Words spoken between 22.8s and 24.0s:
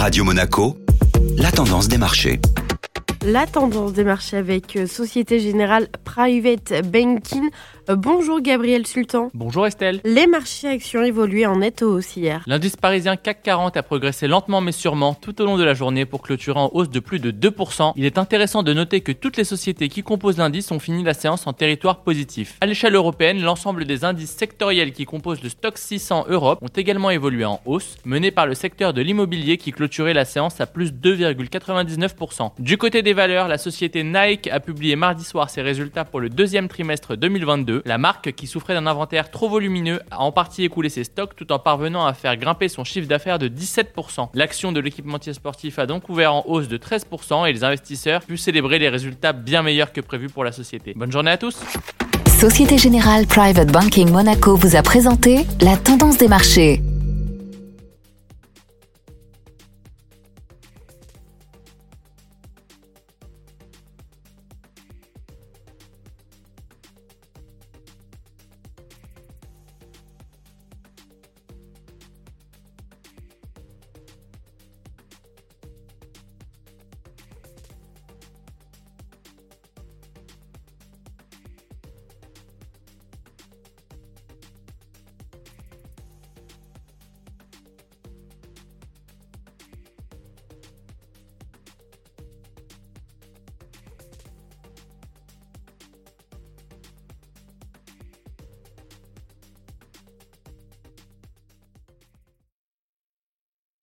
européenne, l'ensemble